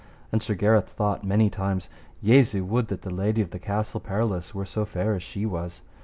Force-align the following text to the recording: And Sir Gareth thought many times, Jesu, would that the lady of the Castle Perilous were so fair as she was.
And 0.31 0.41
Sir 0.41 0.55
Gareth 0.55 0.87
thought 0.89 1.23
many 1.23 1.51
times, 1.51 1.87
Jesu, 2.23 2.63
would 2.65 2.87
that 2.87 3.03
the 3.03 3.13
lady 3.13 3.39
of 3.43 3.51
the 3.51 3.59
Castle 3.59 3.99
Perilous 3.99 4.51
were 4.55 4.65
so 4.65 4.83
fair 4.83 5.13
as 5.13 5.21
she 5.21 5.45
was. 5.45 5.83